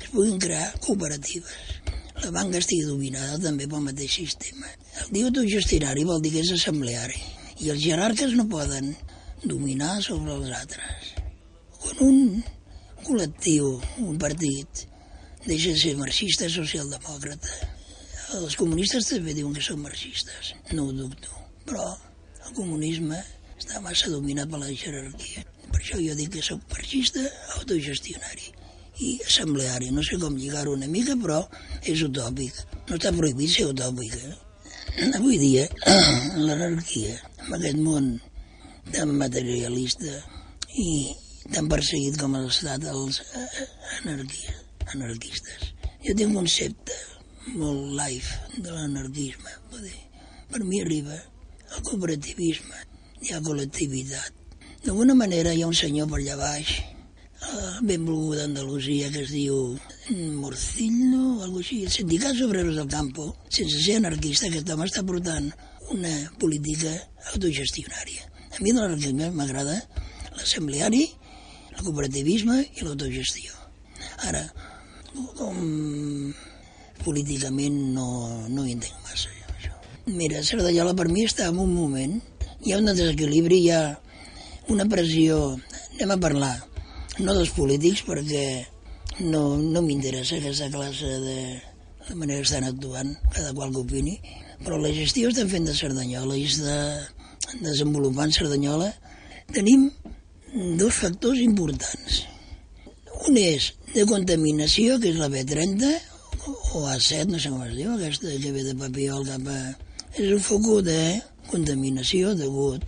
Es 0.00 0.10
puguin 0.12 0.40
crear 0.42 0.66
cooperatives. 0.84 1.80
La 2.20 2.32
banca 2.34 2.60
estigui 2.60 2.84
dominada 2.88 3.38
també 3.42 3.68
pel 3.70 3.84
mateix 3.86 4.18
sistema. 4.20 4.68
El 5.02 5.12
dir 5.14 5.24
autogestionari 5.28 6.04
vol 6.08 6.20
dir 6.24 6.34
que 6.34 6.42
és 6.44 6.52
assembleari. 6.56 7.20
I 7.64 7.70
els 7.72 7.82
jerarques 7.84 8.34
no 8.36 8.48
poden 8.50 8.92
dominar 9.44 10.00
sobre 10.02 10.34
els 10.34 10.52
altres. 10.58 11.14
Quan 11.80 12.02
un 12.08 12.20
col·lectiu, 13.04 13.78
un 14.04 14.18
partit, 14.20 14.84
deixa 15.46 15.72
de 15.72 15.80
ser 15.80 15.96
marxista 16.00 16.48
socialdemòcrata, 16.52 17.63
els 18.40 18.56
comunistes 18.58 19.08
també 19.10 19.34
diuen 19.36 19.54
que 19.54 19.62
són 19.64 19.82
marxistes, 19.84 20.52
no 20.72 20.88
ho 20.88 20.92
dubto, 20.96 21.40
però 21.68 21.86
el 22.46 22.54
comunisme 22.56 23.20
està 23.58 23.80
massa 23.84 24.10
dominat 24.12 24.50
per 24.50 24.60
la 24.62 24.72
jerarquia. 24.72 25.44
Per 25.70 25.80
això 25.80 25.98
jo 26.00 26.14
dic 26.18 26.34
que 26.34 26.42
sóc 26.44 26.62
marxista 26.70 27.22
autogestionari 27.58 28.50
i 29.02 29.14
assembleari. 29.26 29.90
No 29.94 30.04
sé 30.06 30.18
com 30.22 30.36
lligar-ho 30.38 30.74
una 30.76 30.90
mica, 30.90 31.16
però 31.20 31.40
és 31.82 32.02
utòpic. 32.06 32.60
No 32.88 32.98
està 32.98 33.12
prohibit 33.16 33.54
ser 33.54 33.68
utòpic. 33.70 34.14
Eh? 34.18 35.10
Avui 35.18 35.40
dia, 35.40 35.66
l'anarquia, 36.46 37.16
en 37.46 37.56
aquest 37.58 37.80
món 37.80 38.12
tan 38.92 39.14
materialista 39.18 40.20
i 40.78 40.90
tan 41.54 41.68
perseguit 41.70 42.20
com 42.20 42.36
l'estat 42.36 42.84
els 42.90 43.22
eh, 43.24 43.66
anarquistes. 44.92 45.72
Jo 46.04 46.12
tinc 46.12 46.30
un 46.30 46.42
concepte 46.42 46.96
molt 47.52 47.92
life 47.98 48.60
de 48.60 48.70
l'anarquisme. 48.70 49.52
Per 50.50 50.62
mi 50.64 50.80
arriba 50.80 51.16
el 51.74 51.82
cooperativisme, 51.82 52.80
hi 53.24 53.32
ha 53.34 53.40
col·lectivitat. 53.44 54.42
D'alguna 54.84 55.16
manera 55.18 55.54
hi 55.54 55.62
ha 55.64 55.70
un 55.70 55.76
senyor 55.78 56.10
per 56.10 56.20
allà 56.20 56.36
baix, 56.38 56.74
eh, 56.78 57.72
ben 57.88 58.04
volgut 58.06 58.38
d'Andalusia, 58.38 59.10
que 59.10 59.24
es 59.24 59.32
diu 59.32 59.78
Morcillo, 60.42 61.22
o 61.38 61.42
alguna 61.46 61.64
així, 61.64 61.80
el 61.84 61.94
Sindicat 61.94 62.42
Obreros 62.46 62.78
del 62.78 62.90
Campo, 62.92 63.30
sense 63.48 63.80
ser 63.82 63.98
anarquista, 64.00 64.50
aquest 64.50 64.70
home 64.70 64.86
està 64.90 65.02
portant 65.06 65.50
una 65.94 66.14
política 66.38 66.92
autogestionària. 67.32 68.30
A 68.54 68.62
mi 68.62 68.70
de 68.70 68.80
l'anarquisme 68.80 69.32
m'agrada 69.34 69.80
l'assembleari, 70.36 71.04
el 71.74 71.82
cooperativisme 71.82 72.60
i 72.62 72.86
l'autogestió. 72.86 73.56
Ara, 74.28 74.44
com 75.38 75.58
políticament 77.04 77.76
no, 77.94 78.08
no 78.48 78.66
hi 78.66 78.74
entenc 78.76 79.00
massa. 79.04 79.34
Mira, 80.04 80.42
Cerdanyola 80.44 80.92
per 80.92 81.06
mi 81.08 81.22
està 81.24 81.46
en 81.48 81.58
un 81.62 81.70
moment, 81.72 82.18
hi 82.60 82.74
ha 82.74 82.78
un 82.82 82.90
desequilibri, 82.90 83.62
hi 83.64 83.70
ha 83.72 83.82
una 84.68 84.84
pressió, 84.84 85.54
anem 85.94 86.12
a 86.12 86.18
parlar, 86.20 86.54
no 87.24 87.32
dels 87.32 87.54
polítics 87.56 88.02
perquè 88.04 88.44
no, 89.22 89.56
no 89.56 89.80
m'interessa 89.80 90.36
aquesta 90.36 90.68
classe 90.74 91.08
de, 91.24 91.38
de 92.08 92.18
manera 92.20 92.42
que 92.42 92.48
estan 92.50 92.68
actuant, 92.68 93.14
cada 93.32 93.54
qual 93.56 93.72
que 93.72 93.80
opini, 93.80 94.18
però 94.60 94.76
la 94.76 94.92
gestió 94.92 95.32
estan 95.32 95.48
fent 95.48 95.70
de 95.70 95.76
Cerdanyola 95.78 96.36
i 96.36 96.44
està 96.50 96.76
desenvolupant 97.64 98.32
Cerdanyola. 98.36 98.90
Tenim 99.56 99.88
dos 100.76 101.00
factors 101.00 101.40
importants. 101.40 102.24
Un 103.24 103.40
és 103.40 103.72
de 103.94 104.04
contaminació, 104.10 104.98
que 105.00 105.14
és 105.14 105.20
la 105.20 105.32
B30, 105.32 105.96
o 106.46 106.84
A7, 106.88 107.26
no 107.30 107.38
sé 107.40 107.50
com 107.52 107.62
es 107.64 107.74
diu, 107.76 107.92
aquesta 107.94 108.32
que 108.42 108.52
ve 108.52 108.64
de 108.66 108.74
Papiol 108.76 109.24
cap 109.28 109.46
a 109.48 109.58
és 110.14 110.30
un 110.30 110.42
focó 110.44 110.80
de 110.84 110.98
contaminació 111.48 112.34
degut 112.38 112.84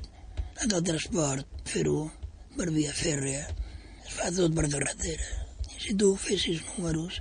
a 0.61 0.67
el 0.67 0.83
transport, 0.85 1.47
fer-ho 1.69 2.07
per 2.57 2.69
via 2.75 2.93
fèrrea, 2.97 3.47
es 4.05 4.13
fa 4.17 4.31
tot 4.37 4.55
per 4.57 4.69
carretera. 4.73 5.31
I 5.73 5.81
si 5.83 5.97
tu 6.01 6.13
fessis 6.21 6.63
números, 6.69 7.19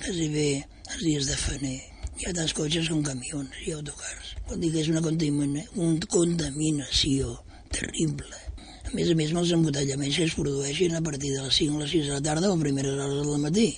quasi 0.00 0.28
bé 0.32 0.50
els 0.60 1.02
dies 1.02 1.28
de 1.32 1.38
faner, 1.40 1.78
hi 2.20 2.28
ha 2.28 2.36
tants 2.36 2.54
cotxes 2.56 2.88
com 2.92 3.02
camions 3.04 3.58
i 3.66 3.74
autocars. 3.76 4.34
Vol 4.48 4.62
dir 4.62 4.72
que 4.74 4.84
és 4.84 4.92
una, 4.92 5.02
contamina, 5.04 5.64
una 5.76 6.12
contaminació 6.12 7.36
terrible. 7.72 8.40
A 8.86 8.94
més 8.96 9.10
a 9.10 9.14
més, 9.16 9.32
els 9.32 9.52
embotellaments 9.56 10.16
que 10.18 10.26
es 10.28 10.36
produeixen 10.36 10.96
a 10.98 11.04
partir 11.04 11.34
de 11.36 11.44
les 11.44 11.60
5 11.62 11.76
o 11.76 11.82
les 11.84 11.92
6 11.94 12.08
de 12.08 12.16
la 12.16 12.24
tarda 12.26 12.50
o 12.50 12.56
a 12.56 12.64
primeres 12.64 12.98
hores 12.98 13.26
del 13.26 13.44
matí. 13.44 13.68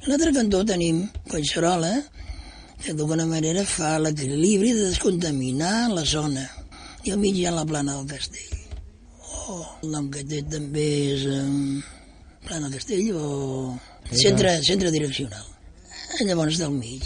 A 0.00 0.08
l'altre 0.08 0.30
cantó 0.32 0.62
tenim 0.64 1.02
Collserola, 1.28 1.90
que 2.80 2.94
d'alguna 2.96 3.26
manera 3.28 3.66
fa 3.68 3.98
l'equilibri 4.00 4.70
de 4.72 4.86
descontaminar 4.88 5.90
la 5.92 6.04
zona. 6.08 6.46
I 7.04 7.12
al 7.12 7.20
mig 7.20 7.36
hi 7.36 7.44
ha 7.44 7.52
la 7.52 7.66
plana 7.68 7.98
del 7.98 8.06
castell. 8.08 8.62
Oh, 9.28 9.66
el 9.82 9.92
nom 9.92 10.08
que 10.14 10.24
té 10.24 10.40
també 10.48 10.86
és 11.10 11.26
um, 11.28 11.82
plana 12.46 12.70
del 12.70 12.78
castell 12.78 13.12
o 13.12 13.26
centre, 14.08 14.56
centre 14.70 14.94
direccional. 14.96 15.44
Llavors 16.24 16.62
del 16.64 16.72
mig. 16.80 17.04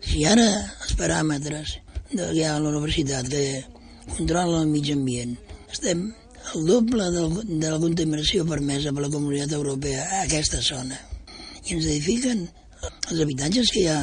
Si 0.00 0.24
ara 0.24 0.48
els 0.48 0.96
paràmetres 0.96 1.76
de, 2.08 2.16
que 2.16 2.32
hi 2.32 2.44
ha 2.48 2.56
a 2.56 2.64
la 2.64 2.72
universitat 2.72 3.28
que 3.28 3.44
controla 4.16 4.64
el 4.64 4.72
mig 4.72 4.88
ambient 4.96 5.36
estem 5.70 6.08
al 6.54 6.66
doble 6.66 7.12
del, 7.12 7.40
de 7.44 7.68
la 7.68 7.78
contaminació 7.80 8.48
permesa 8.48 8.92
per 8.92 9.04
la 9.04 9.12
comunitat 9.12 9.52
europea 9.60 10.08
a 10.08 10.24
aquesta 10.26 10.64
zona 10.64 10.98
i 11.66 11.76
ens 11.76 11.86
edifiquen 11.86 12.46
els 13.10 13.20
habitatges 13.22 13.70
que 13.72 13.84
hi 13.84 13.90
ha 13.92 14.00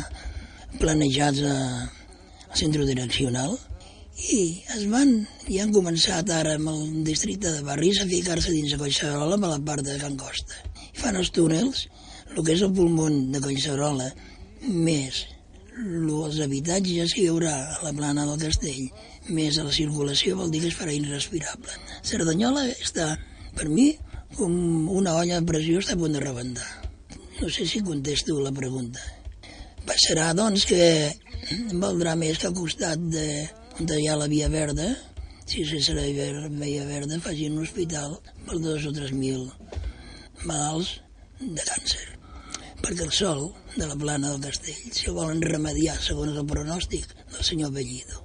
planejats 0.80 1.42
a, 1.48 1.56
al 2.50 2.60
centre 2.62 2.86
direccional 2.88 3.58
i 4.28 4.40
es 4.76 4.84
van, 4.92 5.14
i 5.48 5.60
han 5.64 5.72
començat 5.76 6.30
ara 6.36 6.58
amb 6.58 6.72
el 6.74 7.04
districte 7.08 7.52
de 7.56 7.64
Barris 7.64 8.02
a 8.04 8.08
ficar-se 8.10 8.52
dins 8.52 8.74
de 8.74 8.80
Collserola 8.82 9.38
per 9.40 9.52
la 9.54 9.60
part 9.70 9.86
de 9.86 9.96
Can 10.02 10.18
Costa. 10.20 10.60
I 10.92 11.00
fan 11.00 11.20
els 11.20 11.32
túnels, 11.36 11.86
el 12.36 12.44
que 12.44 12.56
és 12.58 12.64
el 12.66 12.74
pulmón 12.76 13.30
de 13.32 13.42
Collserola, 13.44 14.10
més 14.68 15.24
els 15.80 16.42
habitatges 16.44 17.16
que 17.16 17.24
hi 17.24 17.30
haurà 17.32 17.56
a 17.78 17.80
la 17.86 17.94
plana 17.96 18.28
del 18.28 18.42
castell, 18.42 18.90
més 19.30 19.58
a 19.58 19.64
la 19.64 19.72
circulació, 19.72 20.36
vol 20.36 20.52
dir 20.52 20.66
que 20.66 20.74
es 20.74 20.76
farà 20.76 20.92
irrespirable. 20.96 21.80
Cerdanyola 22.04 22.68
està, 22.76 23.14
per 23.56 23.70
mi, 23.72 23.94
com 24.36 24.54
una 24.92 25.16
olla 25.22 25.40
de 25.40 25.48
pressió 25.48 25.80
està 25.80 25.96
a 25.96 26.02
punt 26.04 26.20
de 26.20 26.26
rebentar. 26.26 26.68
No 27.40 27.50
sé 27.50 27.66
si 27.66 27.80
contesto 27.82 28.40
la 28.44 28.52
pregunta. 28.52 29.00
Passarà, 29.88 30.34
doncs, 30.36 30.66
que 30.68 30.84
valdrà 31.80 32.16
més 32.20 32.38
que 32.38 32.50
al 32.50 32.58
costat 32.58 33.00
de, 33.14 33.28
on 33.80 33.88
hi 33.96 34.10
ha 34.12 34.18
la 34.20 34.28
Via 34.28 34.50
Verda, 34.52 34.90
si 35.50 35.64
se 35.66 35.80
servei 35.82 36.14
veia 36.14 36.84
verda, 36.86 37.18
facin 37.24 37.56
un 37.58 37.64
hospital 37.64 38.20
per 38.46 38.60
dos 38.62 38.84
o 38.86 38.92
tres 38.94 39.10
mil 39.18 39.48
malalts 40.46 41.00
de 41.40 41.64
càncer. 41.64 42.06
Perquè 42.84 43.08
el 43.08 43.16
sol 43.16 43.48
de 43.74 43.88
la 43.88 43.98
plana 43.98 44.30
del 44.30 44.44
castell, 44.44 44.84
si 44.94 45.10
el 45.10 45.18
volen 45.18 45.42
remediar 45.42 45.98
segons 46.04 46.38
el 46.38 46.46
pronòstic 46.52 47.10
del 47.34 47.48
senyor 47.48 47.74
Bellido, 47.74 48.22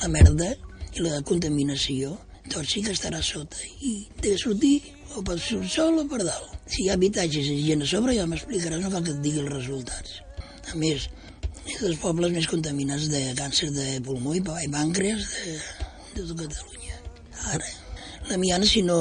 la 0.00 0.08
merda 0.14 0.48
i 0.96 1.04
la 1.04 1.20
contaminació, 1.28 2.16
tot 2.48 2.64
sí 2.66 2.80
que 2.86 2.96
estarà 2.96 3.20
sota 3.22 3.60
i 3.84 3.92
té 4.22 4.32
de 4.32 4.40
sortir 4.40 4.76
o 5.16 5.22
per 5.26 5.38
sol 5.40 5.98
o 6.00 6.04
per 6.08 6.22
dalt. 6.24 6.56
Si 6.66 6.84
hi 6.84 6.90
ha 6.90 6.96
habitatges 6.98 7.48
i 7.52 7.60
gent 7.66 7.84
a 7.84 7.88
sobre 7.88 8.16
ja 8.16 8.26
m'explicaràs, 8.28 8.82
no 8.82 8.90
cal 8.92 9.04
que 9.04 9.14
et 9.14 9.22
digui 9.24 9.42
els 9.42 9.52
resultats. 9.52 10.18
A 10.72 10.78
més, 10.78 11.08
és 11.66 11.78
dels 11.82 12.00
pobles 12.02 12.32
més 12.34 12.48
contaminats 12.50 13.08
de 13.12 13.22
càncer 13.38 13.70
de 13.74 13.86
pulmó 14.06 14.34
i 14.36 14.42
pàncreas 14.42 15.28
de, 15.36 15.56
de 16.16 16.26
tot 16.26 16.36
Catalunya. 16.44 16.98
Ara, 17.54 17.70
l'amiant, 18.30 18.66
si 18.68 18.84
no... 18.86 18.98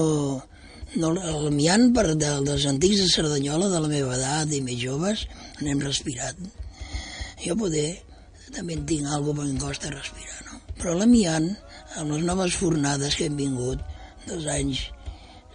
no 1.02 1.14
l'amiant 1.16 1.90
per 1.96 2.08
de, 2.12 2.32
dels 2.48 2.68
antics 2.68 3.04
de 3.04 3.10
Cerdanyola, 3.10 3.70
de 3.72 3.82
la 3.84 3.92
meva 3.92 4.18
edat 4.18 4.52
i 4.52 4.62
més 4.66 4.80
joves, 4.82 5.26
n'hem 5.62 5.84
respirat. 5.84 6.40
Jo 7.42 7.56
poder 7.58 7.90
també 8.52 8.76
en 8.76 8.86
tinc 8.86 9.08
alguna 9.08 9.42
cosa 9.42 9.48
que 9.48 9.56
em 9.56 9.62
costa 9.62 9.94
respirar, 9.94 10.40
no? 10.50 10.60
Però 10.82 10.96
l'amiant, 10.98 11.48
amb 12.02 12.12
les 12.16 12.26
noves 12.28 12.58
fornades 12.60 13.16
que 13.16 13.30
hem 13.30 13.38
vingut 13.40 13.82
dels 14.28 14.48
anys 14.52 14.90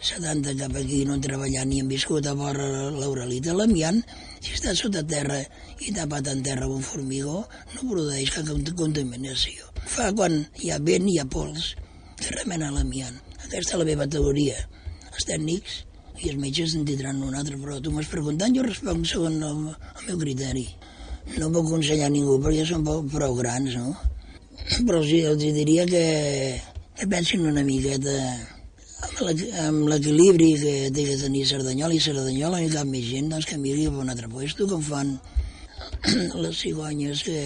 70 0.07 0.55
cap 0.61 0.77
aquí 0.79 1.01
no 1.05 1.17
han 1.17 1.23
treballat 1.25 1.67
ni 1.67 1.81
han 1.83 1.89
viscut 1.91 2.27
a 2.31 2.35
vora 2.39 2.67
l'Aurelita, 2.95 3.55
l'amiant, 3.59 3.99
si 4.39 4.55
està 4.55 4.75
sota 4.79 5.03
terra 5.03 5.41
i 5.83 5.91
tapat 5.97 6.31
en 6.31 6.45
terra 6.47 6.69
amb 6.69 6.77
un 6.77 6.85
formigó, 6.87 7.41
no 7.75 7.89
produeix 7.91 8.31
cap 8.37 8.47
contaminació. 8.79 9.67
Fa 9.83 10.13
quan 10.15 10.39
hi 10.63 10.71
ha 10.71 10.79
vent 10.79 11.11
i 11.11 11.17
hi 11.17 11.19
ha 11.23 11.27
pols, 11.27 11.75
que 12.21 12.33
remena 12.39 12.71
l'amiant. 12.71 13.19
Aquesta 13.43 13.75
és 13.75 13.83
la 13.83 13.89
meva 13.91 14.07
teoria. 14.07 14.57
Els 15.11 15.27
tècnics 15.27 15.83
i 16.23 16.31
els 16.31 16.41
metges 16.41 16.79
en 16.79 16.87
tindran 16.89 17.23
un 17.27 17.35
altre, 17.35 17.59
però 17.61 17.81
tu 17.83 17.93
m'has 17.93 18.11
preguntat, 18.11 18.55
jo 18.55 18.65
responc 18.65 19.07
segons 19.11 19.43
el, 19.43 19.63
el 19.75 20.11
meu 20.11 20.21
criteri. 20.23 20.67
No 21.37 21.51
puc 21.51 21.67
aconsellar 21.67 22.13
ningú 22.15 22.39
perquè 22.39 22.63
ja 22.63 22.71
són 22.71 22.87
prou 23.11 23.35
grans, 23.43 23.75
no? 23.75 23.97
Però 24.87 25.03
els, 25.03 25.11
els 25.33 25.49
diria 25.57 25.87
que, 25.91 26.05
que 26.95 27.09
pensin 27.11 27.49
una 27.51 27.67
miqueta 27.67 28.15
amb 28.97 29.89
l'equilibri 29.91 30.53
que 30.61 30.75
té 30.95 31.05
que 31.09 31.17
tenir 31.21 31.45
Cerdanyola 31.49 31.95
i 31.95 32.01
Cerdanyola 32.01 32.63
hi 32.63 32.71
cap 32.73 32.89
més 32.89 33.05
gent 33.09 33.29
doncs, 33.33 33.47
que 33.49 33.59
miri 33.61 33.87
cap 33.87 33.99
a 33.99 34.05
un 34.05 34.13
altre 34.13 34.29
puesto 34.33 34.69
com 34.71 34.83
fan 34.83 35.17
les 36.45 36.57
cigonyes 36.57 37.23
que, 37.27 37.41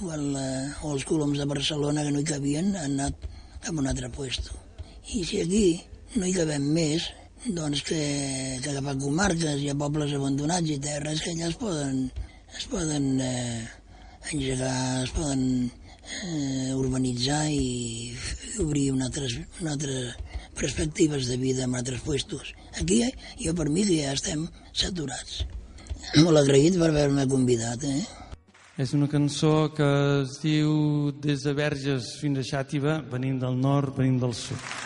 quan 0.00 0.32
la, 0.32 0.46
o 0.82 0.94
els 0.94 1.04
coloms 1.04 1.38
de 1.38 1.46
Barcelona 1.48 2.04
que 2.04 2.14
no 2.14 2.22
hi 2.22 2.28
cabien 2.30 2.72
han 2.74 2.96
anat 2.96 3.28
cap 3.60 3.74
a 3.74 3.78
un 3.78 3.88
altre 3.90 4.10
puesto. 4.14 4.56
I 5.12 5.24
si 5.24 5.40
aquí 5.42 5.64
no 6.16 6.26
hi 6.26 6.34
cabem 6.34 6.64
més, 6.72 7.10
doncs 7.46 7.82
que, 7.86 8.00
que 8.62 8.74
cap 8.74 8.88
a 8.90 8.96
comarques 8.98 9.60
hi 9.60 9.70
ha 9.70 9.78
pobles 9.78 10.14
abandonats 10.16 10.70
i 10.72 10.78
terres 10.82 11.22
que 11.22 11.34
allà 11.34 11.50
es 11.50 11.58
poden, 11.60 12.06
es 12.56 12.68
poden 12.72 13.10
eh, 13.20 13.66
engegar, 14.32 15.02
es 15.04 15.12
poden 15.14 15.42
eh, 15.66 16.72
urbanitzar 16.74 17.44
i 17.52 18.14
obrir 18.64 18.90
una 18.94 19.10
altra, 19.10 19.28
una 19.60 19.76
altra 19.76 20.16
perspectives 20.58 21.28
de 21.30 21.36
vida 21.36 21.64
en 21.64 21.76
altres 21.76 22.00
puestos. 22.00 22.54
Aquí, 22.80 23.02
eh, 23.04 23.12
jo 23.38 23.54
per 23.54 23.68
mi, 23.70 23.84
que 23.86 24.02
ja 24.02 24.16
estem 24.16 24.46
saturats. 24.72 25.44
Molt 26.22 26.40
agraït 26.40 26.78
per 26.80 26.90
haver-me 26.90 27.26
convidat, 27.28 27.84
eh? 27.84 28.02
És 28.76 28.92
una 28.92 29.08
cançó 29.08 29.70
que 29.72 29.86
es 30.22 30.40
diu 30.42 31.12
Des 31.24 31.46
de 31.46 31.54
Verges 31.56 32.16
fins 32.20 32.42
a 32.42 32.44
Xàtiva, 32.44 32.98
venim 33.12 33.40
del 33.40 33.56
nord, 33.56 33.96
venim 33.96 34.20
del 34.20 34.36
sud. 34.36 34.85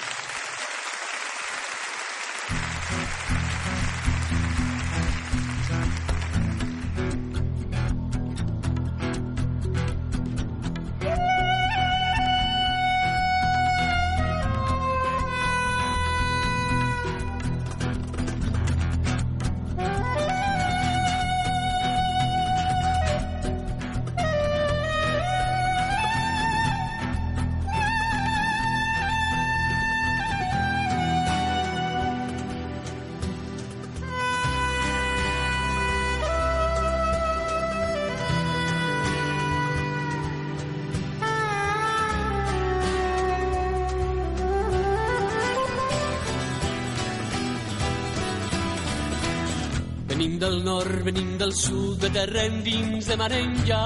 Venim 50.21 50.39
del 50.39 50.59
nord, 50.63 50.99
venim 51.03 51.39
del 51.39 51.55
sud, 51.57 51.95
de 52.03 52.11
terra 52.13 52.43
endins, 52.45 53.07
de 53.09 53.15
mar 53.17 53.31
enllà. 53.33 53.79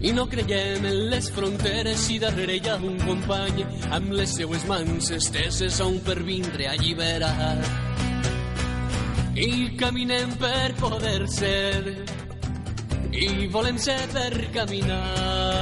I 0.00 0.14
no 0.16 0.24
creiem 0.32 0.86
en 0.88 0.96
les 1.10 1.28
fronteres 1.36 2.06
si 2.06 2.16
darrere 2.22 2.56
hi 2.56 2.70
ha 2.72 2.78
un 2.80 2.96
company 3.04 3.60
amb 3.98 4.16
les 4.16 4.32
seues 4.38 4.64
mans 4.70 5.10
esteses 5.18 5.82
un 5.84 6.00
per 6.08 6.16
vindre 6.24 6.70
a 6.70 6.72
alliberar. 6.72 7.52
I 9.36 9.76
caminem 9.76 10.32
per 10.40 10.72
poder 10.80 11.28
ser 11.28 11.98
i 13.12 13.44
volem 13.52 13.76
ser 13.76 14.00
per 14.16 14.32
caminar. 14.56 15.59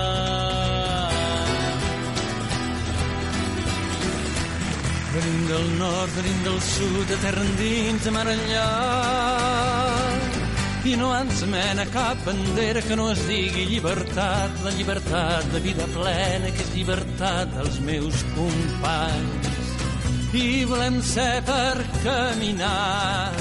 Venim 5.18 5.46
del 5.48 5.70
nord, 5.80 6.10
venim 6.14 6.42
del 6.44 6.58
sud, 6.62 7.08
terra 7.24 7.42
endins, 7.42 8.04
de 8.06 8.10
mar 8.14 8.26
enllà. 8.30 8.66
I 10.86 10.92
no 11.00 11.08
ens 11.16 11.40
mena 11.50 11.86
cap 11.90 12.20
bandera 12.22 12.84
que 12.86 12.94
no 13.00 13.08
es 13.10 13.24
digui 13.26 13.64
llibertat, 13.66 14.60
la 14.62 14.70
llibertat 14.76 15.48
de 15.56 15.62
vida 15.64 15.88
plena, 15.96 16.52
que 16.54 16.62
és 16.62 16.70
llibertat 16.76 17.50
dels 17.56 17.80
meus 17.88 18.22
companys. 18.36 19.74
I 20.38 20.46
volem 20.70 21.02
ser 21.02 21.42
per 21.50 21.82
caminar, 22.06 23.34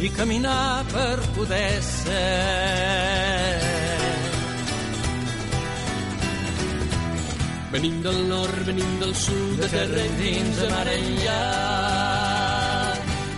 i 0.00 0.08
caminar 0.16 0.80
per 0.96 1.18
poder 1.36 1.76
ser. 1.92 3.31
Venim 7.72 8.02
del 8.04 8.28
nord, 8.28 8.66
venim 8.66 8.98
del 9.00 9.14
sud, 9.16 9.56
de 9.56 9.68
terra 9.72 10.00
endins, 10.04 10.58
de 10.60 10.66
mar 10.68 10.88
enllà. 10.92 11.36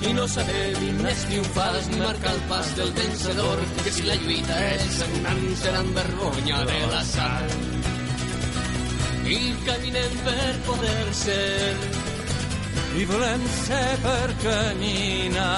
I 0.08 0.10
no 0.16 0.24
sabem 0.28 0.74
ni 0.80 0.88
més 0.98 1.20
triomfals 1.28 1.86
ni 1.92 2.00
marcar 2.00 2.32
el 2.34 2.42
pas 2.50 2.72
del 2.80 2.90
vencedor, 2.98 3.62
que 3.84 3.92
si 3.94 4.02
la 4.08 4.16
lluita 4.24 4.56
és 4.72 4.98
sagnant 4.98 5.46
en 5.70 5.94
vergonya 6.00 6.58
de 6.72 6.80
la 6.90 7.02
sang. 7.12 7.54
I 9.38 9.38
caminem 9.70 10.12
per 10.26 10.50
poder 10.66 11.06
ser, 11.22 11.72
i 12.98 13.02
volem 13.14 13.42
ser 13.62 13.88
per 14.02 14.28
caminar. 14.42 15.54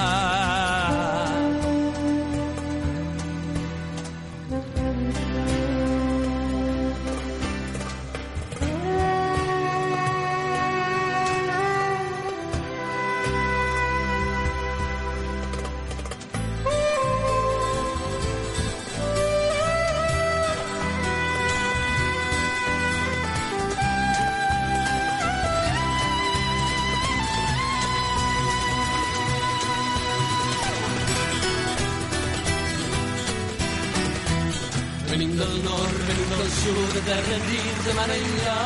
Del 35.37 35.57
nord, 35.65 35.97
venim 36.09 36.29
del 36.33 36.51
sud, 36.59 36.93
de 36.95 37.01
terra 37.09 37.35
endins, 37.39 37.81
de 37.87 37.95
mar 37.99 38.07
enllà. 38.15 38.61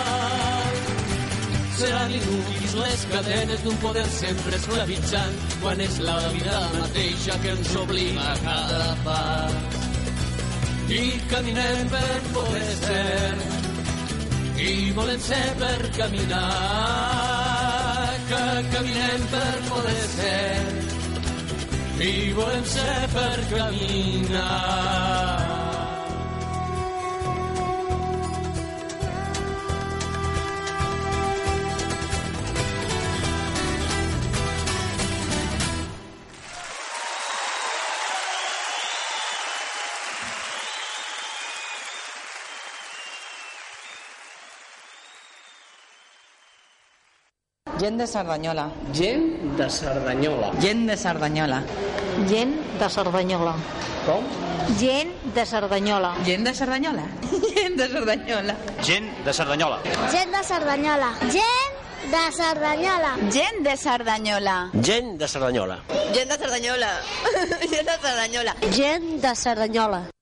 Seran 1.80 2.12
inútils 2.14 2.74
les 2.78 3.06
cadenes 3.12 3.64
d'un 3.64 3.78
poder 3.82 4.04
sempre 4.14 4.54
esclavitzant 4.60 5.40
quan 5.62 5.80
és 5.86 5.96
la 6.04 6.18
vida 6.34 6.60
mateixa 6.76 7.38
que 7.42 7.54
ens 7.56 7.72
obliga 7.80 8.28
a 8.32 8.36
cada 8.44 8.92
pas. 9.08 9.80
I 11.00 11.02
caminem 11.32 11.90
per 11.96 12.20
poder 12.36 12.70
ser 12.84 13.34
i 14.60 14.92
volem 14.92 15.20
ser 15.24 15.42
per 15.64 15.90
caminar, 15.96 16.46
que 18.30 18.44
caminem 18.76 19.26
per 19.32 19.54
poder 19.70 20.04
ser, 20.14 20.54
i 22.10 22.14
volem 22.38 22.64
ser 22.76 23.00
per 23.16 23.36
caminar. 23.56 25.29
Gent 47.80 47.96
de 47.96 48.06
Cerdanyola. 48.06 48.70
Gent 48.92 49.56
de 49.56 49.70
Cerdanyola. 49.70 50.52
Gent 50.60 50.86
de 50.86 50.96
Cerdanyola. 50.96 51.62
Gent 52.28 52.52
de 52.78 52.88
Cerdanyola. 52.90 53.54
Com? 54.04 54.20
Gent 54.78 55.14
de 55.34 55.46
Cerdanyola. 55.46 56.14
Gent 56.26 56.44
de 56.44 56.52
Cerdanyola. 56.54 57.04
Gent 57.56 57.76
de 57.78 57.88
Cerdanyola. 57.88 58.54
Gent 58.82 59.24
de 59.24 59.32
Cerdanyola. 59.32 59.78
Gent 60.12 60.30
de 60.36 60.42
Cerdanyola. 60.44 61.10
Gent 61.32 61.56
de 62.12 62.22
Cerdanyola. 62.36 63.16
Gent 63.32 63.64
de 63.64 63.76
Cerdanyola. 63.78 64.70
Gent 64.82 65.18
de 65.18 65.26
Cerdanyola. 65.28 65.80
Gent 66.12 66.28
de 66.28 66.36
Cerdanyola. 66.36 66.90
Gent 67.70 67.86
de 67.88 67.96
Cerdanyola. 68.02 68.54
Gent 68.76 69.22
de 69.22 69.34
Cerdanyola. 69.34 70.19